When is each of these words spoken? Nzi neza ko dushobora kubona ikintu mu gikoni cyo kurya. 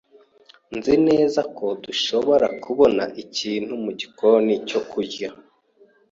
Nzi 0.77 0.95
neza 1.07 1.41
ko 1.57 1.65
dushobora 1.83 2.47
kubona 2.63 3.03
ikintu 3.23 3.73
mu 3.83 3.91
gikoni 3.99 4.53
cyo 4.69 4.79
kurya. 4.91 5.29